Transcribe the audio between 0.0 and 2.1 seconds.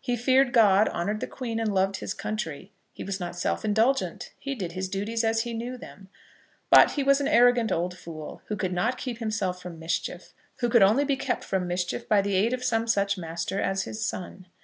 He feared God, honoured the Queen, and loved